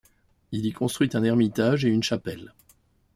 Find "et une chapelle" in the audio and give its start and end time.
1.85-2.55